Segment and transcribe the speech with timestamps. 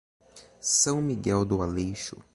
[0.59, 2.17] São Miguel do Aleixo